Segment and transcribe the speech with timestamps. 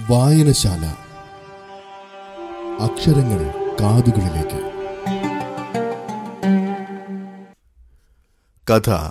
[0.00, 0.86] വായനശാല.
[2.80, 4.70] അക്ഷരങ്ങൾ കാതുകളിലേക്ക്.
[8.72, 9.10] കഥ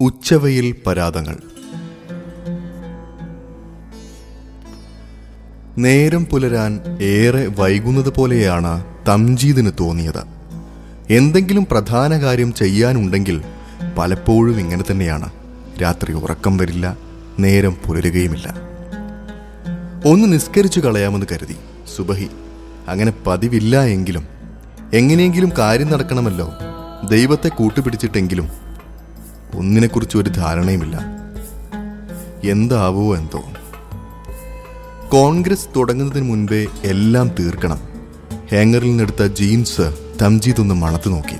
[0.00, 1.36] ഉച്ചവയിൽ പരാതങ്ങൾ.
[5.78, 10.24] നേരം പുലരാൻ ഏറെ വൈകുന്നത് പോലെയാണ് തംജീദിന് തോന്നിയത്.
[11.10, 13.42] എന്തെങ്കിലും പ്രധാന കാര്യം ചെയ്യാനുണ്ടെങ്കിൽ
[13.98, 15.30] പലപ്പോഴും ഇങ്ങനെ തന്നെയാണ്.
[15.82, 16.96] രാത്രി ഉറക്കം വരില്ല
[17.38, 18.73] നേരം പുലരുകയുമില്ല.
[20.06, 21.56] ഒന്ന് നിസ്കരിച്ചു കളയാമെന്ന് കരുതി.
[21.96, 22.28] സുബഹി
[22.88, 24.26] അങ്ങനെ പതിവില്ല എങ്കിലും.
[24.94, 26.50] എങ്ങനെയെങ്കിലും കാര്യം നടക്കണമല്ലോ.
[27.10, 28.48] ദൈവത്തെ കൂട്ടുപിടിച്ചിട്ടെങ്കിലും
[29.54, 31.00] ഒന്നിനെക്കുറിച്ച് ഒരു ധാരണയുമില്ല.
[32.44, 33.42] എന്താവോ എന്തോ.
[35.08, 37.80] കോൺഗ്രസ് തുടങ്ങുന്നതിന് മുൻപേ എല്ലാം തീർക്കണം.
[38.52, 41.36] ഹാങ്ങറിൽ നിന്നെടുത്ത ജീൻസ് തംജീദ് ഒന്ന് മണത്ത് നോക്കി.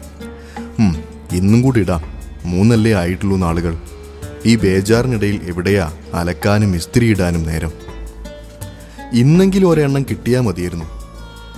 [1.37, 2.03] ഇന്നും കൂടി ഇടാം.
[2.45, 3.77] മൂന്നല്ലേ ആയിട്ടുള്ളൂ നാളുകൾ
[4.47, 7.94] ഈ ബേജാറിനിടയിൽ എവിടെയാ അലക്കാനും ഇസ്തിരി ഇടാനും നേരം?
[9.13, 10.85] ഇന്നെങ്കിലും ഒരെണ്ണം കിട്ടിയാൽ മതിയായിരുന്നു.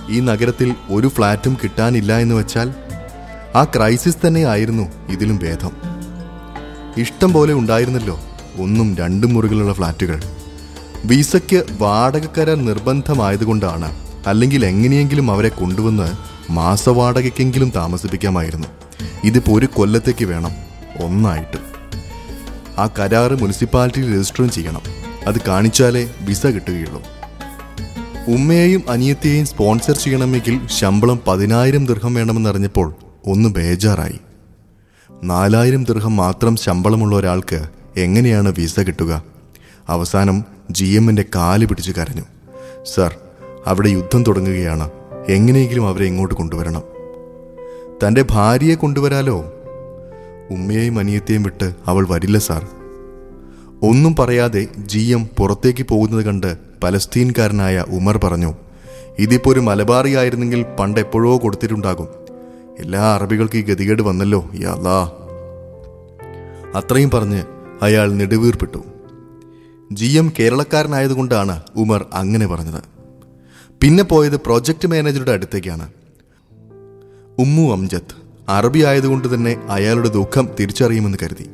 [0.09, 2.73] ഈ നഗരത്തിൽ ഒരു ഫ്ലാറ്റും കിട്ടാനില്ല എന്ന് വെച്ചാൽ
[3.55, 5.71] ആ ക്രൈസിസ് തന്നെ ആയിരുന്നു ഇതിലും ഭേദം.
[6.97, 8.19] ഇഷ്ടം പോലെ ഉണ്ടായിരുന്നല്ലോ
[8.57, 10.21] ഒന്നും രണ്ടും മുറികളുള്ള ഫ്ലാറ്റുകൾ.
[11.05, 16.11] വിസയ്ക്ക് വാടകക്കരാർ നിർബന്ധമായതുകൊണ്ടാണ് അല്ലെങ്കിൽ എങ്ങനെയെങ്കിലും അവരെ കൊണ്ടുവന്ന്
[16.51, 18.67] മാസവാടകയ്ക്കെങ്കിലും താമസിപ്പിക്കാമായിരുന്നു.
[19.23, 20.51] ഇതിപ്പോൾ ഒരു കൊല്ലത്തേക്ക് വേണം
[21.03, 21.57] ഒന്നായിട്ട്.
[22.79, 24.81] ആ കരാറ് മുനിസിപ്പാലിറ്റിയിൽ രജിസ്റ്ററും ചെയ്യണം.
[25.27, 27.16] അത് കാണിച്ചാലേ വിസ കിട്ടുകയുള്ളൂ.
[28.27, 32.93] ഉമ്മയെയും അനിയത്തെയും സ്പോൺസർ ചെയ്യണമെങ്കിൽ ശമ്പളം പതിനായിരം ദീർഘം വേണമെന്നറിഞ്ഞപ്പോൾ
[33.25, 34.19] ഒന്ന് ബേജാറായി.
[35.23, 39.23] നാലായിരം ദീർഘം മാത്രം ശമ്പളമുള്ള ഒരാൾക്ക് എങ്ങനെയാണ് വിസ കിട്ടുക?
[39.89, 42.21] അവസാനം ജി എമ്മിന്റെ കാൽ പിടിച്ച് കരഞ്ഞു.
[42.95, 43.15] സർ
[43.67, 44.89] അവിടെ യുദ്ധം തുടങ്ങുകയാണ്.
[45.29, 46.81] എങ്ങനെയെങ്കിലും അവരെ ഇങ്ങോട്ട് കൊണ്ടുവരണം.
[48.03, 49.53] തന്റെ ഭാര്യയെ കൊണ്ടുവരാലോ?
[50.51, 52.67] ഉമ്മയെയും അനിയത്തെയും വിട്ട് അവൾ വരില്ല സാർ.
[53.81, 58.53] ഒന്നും പറയാതെ ജി എം പുറത്തേക്ക് പോകുന്നത് കണ്ട് പലസ്തീൻകാരനായ ഉമർ പറഞ്ഞു
[59.19, 62.07] ഇതിപ്പോ ഒരു മലബാറിയായിരുന്നെങ്കിൽ പണ്ട് എപ്പോഴോ കൊടുത്തിട്ടുണ്ടാകും.
[62.79, 65.11] എല്ലാ അറബികൾക്കും ഈ ഗതികേട് വന്നല്ലോ യാതാ
[66.75, 67.43] അത്രയും പറഞ്ഞ്
[67.81, 68.77] അയാൾ നെടുവീർപ്പിട്ടു.
[69.91, 72.83] ജി എം കേരളക്കാരനായതുകൊണ്ടാണ് ഉമർ അങ്ങനെ പറഞ്ഞത്.
[73.81, 75.89] പിന്നെ പോയത് പ്രോജക്റ്റ് മാനേജറുടെ അടുത്തേക്കാണ്.
[77.37, 81.49] ഉമ്മു അംജത്ത് അറബി ആയതുകൊണ്ട് തന്നെ അയാളുടെ ദുഃഖം തിരിച്ചറിയുമെന്ന് കരുതി.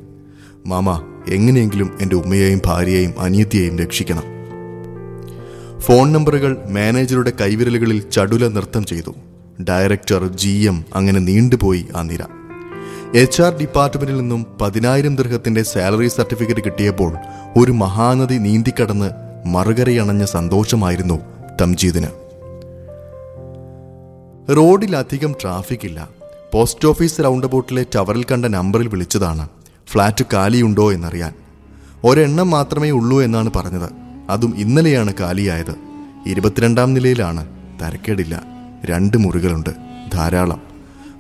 [0.66, 4.24] മാമ എങ്ങനെയെങ്കിലും എന്റെ ഉമ്മയെയും ഭാര്യയെയും അനിയത്തിയെയും രക്ഷിക്കണം.
[5.86, 9.16] ഫോൺ നമ്പറുകൾ മാനേജറുടെ കൈവിരലുകളിൽ ചടുല നൃത്തം ചെയ്തു.
[9.64, 12.20] ഡയറക്ടർ ജി എം അങ്ങനെ നീണ്ടുപോയി ആ നിര.
[13.16, 17.16] എച്ച് ആർ ഡിപ്പാർട്ട്മെന്റിൽ നിന്നും പതിനായിരം ദൃഹത്തിന്റെ സാലറി സർട്ടിഫിക്കറ്റ് കിട്ടിയപ്പോൾ
[17.58, 19.10] ഒരു മഹാനദി നീന്തിക്കടന്ന്
[19.46, 21.20] മറുകരയണഞ്ഞ സന്തോഷമായിരുന്നു
[21.62, 22.08] തംജീദിന്.
[24.58, 26.10] റോഡിൽ അധികം ട്രാഫിക് ഇല്ല
[26.54, 29.50] പോസ്റ്റ് ഓഫീസ് റൗണ്ട് അബൌട്ടിലെ ടവറിൽ കണ്ട നമ്പറിൽ വിളിച്ചതാണ്.
[29.88, 31.34] ഫ്ലാറ്റ് കാലിയുണ്ടോ എന്നറിയാൻ.
[32.04, 34.03] ഒരെണ്ണം മാത്രമേ ഉള്ളൂ എന്നാണ് പറഞ്ഞത്.
[34.30, 35.76] അതും ഇന്നലെയാണ് കാലിയായത്.
[36.26, 37.46] ഇരുപത്തിരണ്ടാം നിലയിലാണ്.
[37.82, 38.44] തരക്കേടില്ല.
[38.86, 39.70] രണ്ട് മുറികളുണ്ട്.
[40.14, 40.62] ധാരാളം.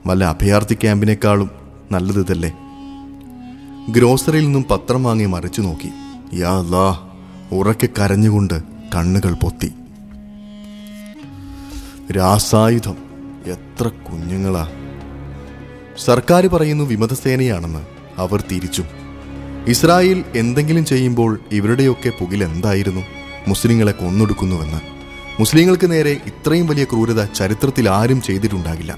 [0.06, 1.50] വല്ല അഭയാർത്ഥി ക്യാമ്പിനേക്കാളും
[1.92, 2.58] നല്ലത് ഇതല്ലേ?
[3.90, 5.90] ഗ്രോസറിയിൽ നിന്നും പത്രം വാങ്ങി മറിച്ചു നോക്കി.
[6.34, 7.10] യാ ലാ
[7.52, 8.64] ഉറക്കെ കരഞ്ഞുകൊണ്ട്
[8.96, 9.74] കണ്ണുകൾ പൊത്തി.
[12.12, 12.96] രാസായുധം.
[13.46, 14.68] എത്ര കുഞ്ഞുങ്ങളാ.
[16.06, 17.86] സർക്കാർ പറയുന്നു വിമതസേനയാണെന്ന്.
[18.18, 18.84] അവർ തിരിച്ചു.
[19.68, 23.02] ഇസ്രായേൽ എന്തെങ്കിലും ചെയ്യുമ്പോൾ ഇവരുടെയൊക്കെ പുകിൽ എന്തായിരുന്നു?
[23.48, 24.82] മുസ്ലിങ്ങളെ കൊന്നൊടുക്കുന്നുവെന്ന്.
[25.40, 28.98] മുസ്ലിങ്ങൾക്ക് നേരെ ഇത്രയും വലിയ ക്രൂരത ചരിത്രത്തിൽ ആരും ചെയ്തിട്ടുണ്ടാകില്ല.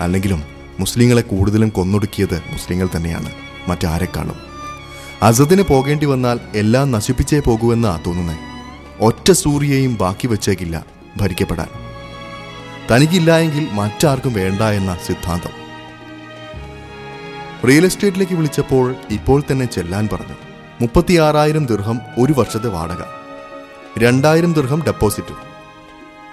[0.00, 0.42] അല്ലെങ്കിലും
[0.80, 3.32] മുസ്ലിങ്ങളെ കൂടുതലും കൊന്നൊടുക്കിയത് മുസ്ലിങ്ങൾ തന്നെയാണ്.
[3.68, 4.36] മറ്റാരെക്കാളും
[5.22, 8.38] അസദിന് പോകേണ്ടി വന്നാൽ എല്ലാം നശിപ്പിച്ചേ പോകുമെന്നാ തോന്നുന്നത്
[9.00, 10.84] ഒറ്റ സൂര്യയും ബാക്കി വച്ചേക്കില്ല
[11.16, 11.68] ഭരിക്കപ്പെടാൻ.
[12.90, 15.63] തനിക്കില്ല എങ്കിൽ മറ്റാർക്കും വേണ്ട എന്ന സിദ്ധാന്തം.
[17.66, 20.34] റിയൽ എസ്റ്റേറ്റിലേക്ക് വിളിച്ചപ്പോൾ ഇപ്പോൾ തന്നെ ചെല്ലാൻ പറഞ്ഞു.
[20.80, 22.96] മുപ്പത്തിയാറായിരം ദീർഘം ഒരു വർഷത്തെ വാടക.
[23.98, 25.36] രണ്ടായിരം ദീർഘം ഡെപ്പോസിറ്റും.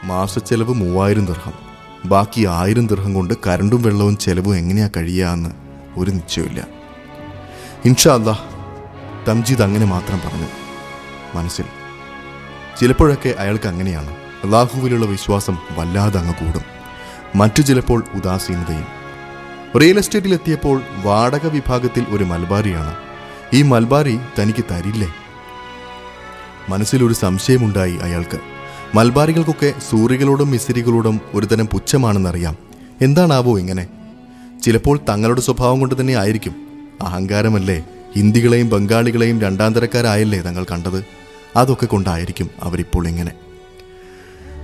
[0.04, 1.54] മാസച്ചെലവ് മൂവായിരം ദീർഘം
[2.06, 5.50] ബാക്കി ആയിരം ദീർഘം കൊണ്ട് കരണ്ടും വെള്ളവും ചെലവും എങ്ങനെയാ കഴിയാന്ന്
[5.98, 6.68] ഒരു നിശ്ചയമില്ല
[7.86, 8.38] ഇൻഷാ അല്ലാ
[9.28, 10.48] തംജീദ് അങ്ങനെ മാത്രം പറഞ്ഞു.
[11.38, 11.66] മനസ്സിൽ.
[12.80, 14.10] ചിലപ്പോഴൊക്കെ അയാൾക്ക് അങ്ങനെയാണ്.
[14.44, 16.62] അള്ളാഹുവിലുള്ള വിശ്വാസം വല്ലാതെ അങ്ങ് കൂടും.
[17.36, 19.01] മറ്റു ചിലപ്പോൾ ഉദാസീനതയും
[19.80, 22.96] റിയൽ എസ്റ്റേറ്റിൽ എത്തിയപ്പോൾ വാടക വിഭാഗത്തിൽ ഒരു മൽബാരിയാണ്.
[23.54, 25.14] ഈ മൽബാരി തനിക്ക് തരില്ലേ?
[26.70, 28.40] മനസ്സിലൊരു സംശയമുണ്ടായി അയാൾക്ക്.
[28.96, 32.58] മൽബാരികൾക്കൊക്കെ സൂറികളോടും മിസിരികളോടും ഒരുതരം പുച്ഛമാണെന്നറിയാം.
[33.02, 33.88] എന്താണാവോ ഇങ്ങനെ?
[34.64, 36.56] ചിലപ്പോൾ തങ്ങളുടെ സ്വഭാവം കൊണ്ട് തന്നെ ആയിരിക്കും.
[37.02, 37.86] അഹങ്കാരമല്ലേ?
[38.16, 41.06] ഹിന്ദികളെയും ബംഗാളികളെയും രണ്ടാം തരക്കാരായല്ലേ തങ്ങൾ കണ്ടത്?
[41.56, 43.32] അതൊക്കെ കൊണ്ടായിരിക്കും അവരിപ്പോൾ ഇങ്ങനെ.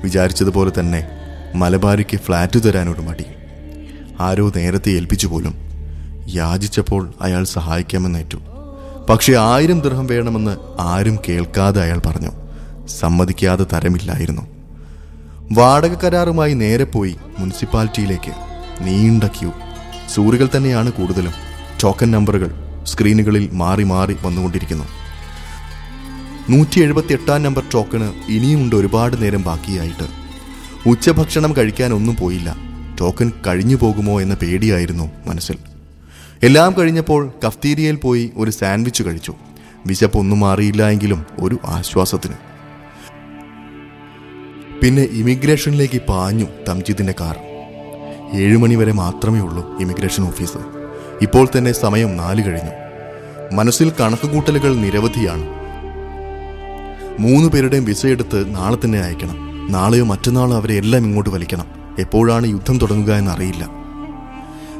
[0.03, 1.07] വിചാരിച്ചതുപോലെ തന്നെ
[1.55, 3.25] മലബാരിക്ക് ഫ്ലാറ്റ് തരാനൊരു മടി.
[4.19, 5.55] ആരോ നേരത്തെ ഏൽപ്പിച്ചു പോലും.
[6.29, 8.37] യാചിച്ചപ്പോൾ അയാൾ സഹായിക്കാമെന്നേറ്റു.
[9.09, 12.29] പക്ഷെ ആയിരം ദൃഹം വേണമെന്ന് ആരും കേൾക്കാതെ അയാൾ പറഞ്ഞു.
[12.87, 14.41] സമ്മതിക്കാതെ തരമില്ലായിരുന്നു.
[15.51, 18.31] വാടക കരാറുമായി നേരെ പോയി മുനിസിപ്പാലിറ്റിയിലേക്ക്.
[18.81, 19.51] നീണ്ട ക്യൂ.
[20.13, 21.31] സൂറികൾ തന്നെയാണ് കൂടുതലും.
[21.83, 22.51] ടോക്കൺ നമ്പറുകൾ
[22.83, 24.83] സ്ക്രീനുകളിൽ മാറി മാറി വന്നുകൊണ്ടിരിക്കുന്നു.
[26.49, 30.07] നൂറ്റി എഴുപത്തി എട്ടാം നമ്പർ ടോക്കണ് ഇനിയുമുണ്ട് ഒരുപാട് നേരം ബാക്കിയായിട്ട്.
[30.89, 32.66] ഉച്ചഭക്ഷണം കഴിക്കാനൊന്നും പോയില്ല.
[32.99, 35.55] ടോക്കൺ കഴിഞ്ഞു പോകുമോ എന്ന പേടിയായിരുന്നു മനസ്സിൽ.
[36.43, 39.33] എല്ലാം കഴിഞ്ഞപ്പോൾ കഫ്തീരിയയിൽ പോയി ഒരു സാൻഡ്വിച്ച് കഴിച്ചു.
[39.85, 42.33] വിശപ്പൊന്നും മാറിയില്ല എങ്കിലും ഒരു ആശ്വാസത്തിന്.
[44.81, 47.37] പിന്നെ ഇമിഗ്രേഷനിലേക്ക് പാഞ്ഞു തംജിദിന്റെ കാർ.
[48.37, 50.57] ഏഴുമണി വരെ മാത്രമേ ഉള്ളൂ ഇമിഗ്രേഷൻ ഓഫീസ്.
[51.21, 52.71] ഇപ്പോൾ തന്നെ സമയം നാല് കഴിഞ്ഞു.
[53.55, 55.45] മനസ്സിൽ കണക്കുകൂട്ടലുകൾ നിരവധിയാണ്.
[57.19, 59.67] മൂന്ന് പേരുടെയും വിസ എടുത്ത് നാളെ തന്നെ അയക്കണം.
[59.71, 61.76] നാളെയോ മറ്റന്നാളോ അവരെ എല്ലാം ഇങ്ങോട്ട് വലിക്കണം.
[61.99, 63.69] എപ്പോഴാണ് യുദ്ധം തുടങ്ങുക എന്നറിയില്ല.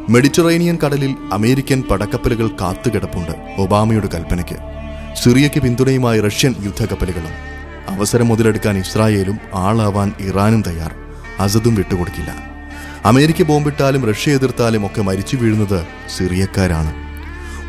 [0.10, 4.58] മെഡിറ്ററേനിയൻ കടലിൽ അമേരിക്കൻ പടക്കപ്പലുകൾ കാത്തുകിടപ്പുണ്ട് ഒബാമയുടെ കൽപ്പനയ്ക്ക്.
[5.16, 7.58] സിറിയയ്ക്ക് പിന്തുണയുമായി റഷ്യൻ യുദ്ധക്കപ്പലുകളും.
[7.88, 10.96] അവസരം മുതലെടുക്കാൻ ഇസ്രായേലും ആളാവാൻ ഇറാനും തയ്യാർ.
[11.40, 12.36] അസദും വിട്ടുകൊടുക്കില്ല.
[13.06, 15.88] അമേരിക്ക ബോംബിട്ടാലും റഷ്യ എതിർത്താലും ഒക്കെ മരിച്ചു വീഴുന്നത്
[16.18, 16.94] സിറിയക്കാരാണ്.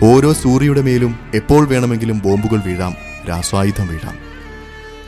[0.05, 2.95] ഓരോ സൂര്യയുടെ മേലും എപ്പോൾ വേണമെങ്കിലും ബോംബുകൾ വീഴാം
[3.29, 4.19] രാസായുധം വീഴാം.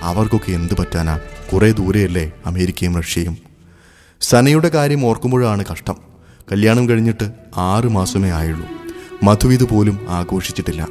[0.02, 1.18] അവർക്കൊക്കെ എന്തു പറ്റാനാ?
[1.52, 3.49] കുറേ ദൂരെയല്ലേ അമേരിക്കയും റഷ്യയും
[4.20, 5.96] സനയുടെ കാര്യം ഓർക്കുമ്പോഴാണ് കഷ്ടം.
[6.52, 8.68] കല്യാണം കഴിഞ്ഞിട്ട് ആറ് മാസമേ ആയുള്ളൂ.
[9.22, 10.88] മധുവിത് പോലും ആഘോഷിച്ചിട്ടില്ല.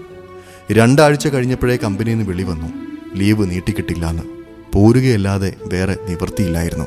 [0.71, 2.67] രണ്ടാഴ്ച കഴിഞ്ഞപ്പോഴേ കമ്പനിയിൽ നിന്ന് വിളി വന്നു.
[3.15, 4.23] ലീവ് നീട്ടിക്കിട്ടില്ലാന്ന്.
[4.73, 6.85] പോരുകയല്ലാതെ വേറെ നിവൃത്തിയില്ലായിരുന്നു.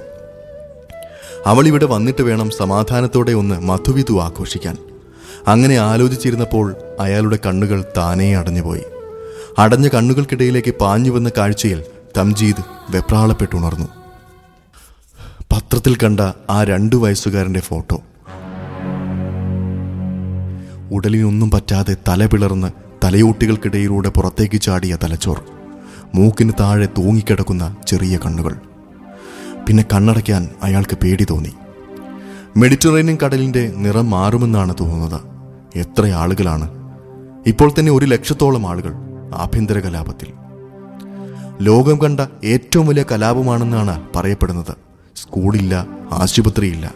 [1.46, 4.76] അവൾ ഇവിടെ വന്നിട്ട് വേണം സമാധാനത്തോടെ ഒന്ന് മധുവിധു ആഘോഷിക്കാൻ.
[5.48, 8.82] അങ്ങനെ ആലോചിച്ചിരുന്നപ്പോൾ അയാളുടെ കണ്ണുകൾ താനേ അടഞ്ഞുപോയി.
[9.58, 11.82] അടഞ്ഞ കണ്ണുകൾക്കിടയിലേക്ക് പാഞ്ഞു വന്ന കാഴ്ചയിൽ
[12.16, 14.01] തംജീദ് വെപ്രാളപ്പെട്ടുണർന്നു.
[15.72, 16.20] പത്രത്തിൽ കണ്ട
[16.50, 18.02] ആ രണ്ടു വയസ്സുകാരന്റെ ഫോട്ടോ.
[20.92, 22.68] ഉടലിനൊന്നും പറ്റാതെ തല പിളർന്ന്
[23.04, 25.42] തലയോട്ടികൾക്കിടയിലൂടെ പുറത്തേക്ക് ചാടിയ തലച്ചോർ
[26.14, 28.54] മൂക്കിന് താഴെ തൂങ്ങിക്കിടക്കുന്ന ചെറിയ കണ്ണുകൾ.
[29.68, 31.52] പിന്നെ കണ്ണടയ്ക്കാൻ അയാൾക്ക് പേടി തോന്നി.
[32.56, 35.20] മെഡിറ്ററേനിയൻ കടലിന്റെ നിറം മാറുമെന്നാണ് തോന്നുന്നത്.
[35.78, 36.70] എത്ര ആളുകളാണ്.
[37.46, 38.94] ഇപ്പോൾ തന്നെ ഒരു ലക്ഷത്തോളം ആളുകൾ
[39.34, 40.28] ആഭ്യന്തര കലാപത്തിൽ.
[41.60, 44.91] ലോകം കണ്ട ഏറ്റവും വലിയ കലാപമാണെന്നാണ് പറയപ്പെടുന്നത്.
[45.22, 46.94] സ്കൂളില്ല ആശുപത്രിയില്ല.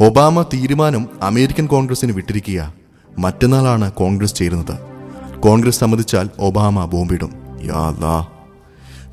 [0.00, 2.74] ഒബാമ തീരുമാനം അമേരിക്കൻ കോൺഗ്രസിന് വിട്ടിരിക്കുക.
[3.18, 4.78] മറ്റന്നാളാണ് കോൺഗ്രസ് ചേരുന്നത്.
[5.40, 7.32] കോൺഗ്രസ് സമ്മതിച്ചാൽ ഒബാമ ബോംബിടും.
[7.62, 8.26] യാതാ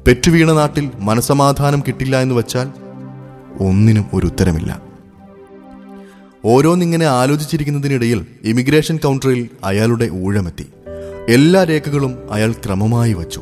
[0.07, 2.71] പെറ്റുവീണ നാട്ടിൽ മനസമാധാനം കിട്ടില്ല എന്ന് വച്ചാൽ
[3.59, 4.81] ഒന്നിനും ഒരു ഉത്തരമില്ല.
[6.45, 10.67] ഓരോന്നിങ്ങനെ ആലോചിച്ചിരിക്കുന്നതിനിടയിൽ ഇമിഗ്രേഷൻ കൗണ്ടറിൽ അയാളുടെ ഊഴമെത്തി.
[11.29, 13.41] എല്ലാ രേഖകളും അയാൾ ക്രമമായി വച്ചു.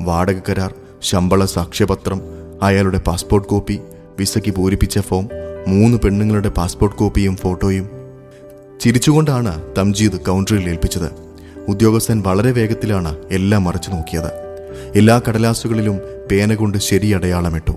[0.00, 2.20] വാടക കരാർ ശമ്പള സാക്ഷ്യപത്രം
[2.62, 3.80] അയാളുടെ പാസ്പോർട്ട് കോപ്പി
[4.20, 5.28] വിസയ്ക്ക് പൂരിപ്പിച്ച ഫോം
[5.68, 7.90] മൂന്ന് പെണ്ണുങ്ങളുടെ പാസ്പോർട്ട് കോപ്പിയും ഫോട്ടോയും.
[8.80, 11.10] ചിരിച്ചുകൊണ്ടാണ് തംജീദ് കൗണ്ടറിൽ ഏൽപ്പിച്ചത്.
[11.68, 14.30] ഉദ്യോഗസ്ഥൻ വളരെ വേഗത്തിലാണ് എല്ലാം മറച്ചു നോക്കിയത്.
[14.96, 16.00] എല്ലാ കടലാസുകളിലും
[16.30, 17.72] പേന കൊണ്ട് ശരി അടയാളമിട്ടു.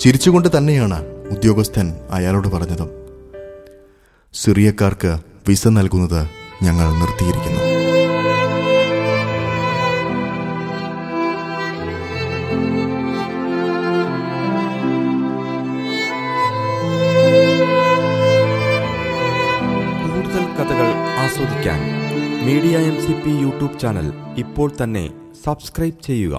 [0.00, 2.90] ചിരിച്ചുകൊണ്ട് തന്നെയാണ് ഉദ്യോഗസ്ഥൻ അയാളോട് പറഞ്ഞതും.
[4.34, 5.18] സിറിയക്കാർക്ക്
[5.48, 6.26] വിസ നൽകുന്നത്
[6.62, 7.73] ഞങ്ങൾ നിർത്തിയിരിക്കുന്നു.
[21.34, 21.80] ആസ്വദിക്കാൻ
[22.46, 24.08] media M C P YouTube channel
[24.42, 25.02] ഇപ്പോൾ തന്നെ
[25.44, 26.34] സബ്സ്ക്രൈബ് ചെയ്യുക.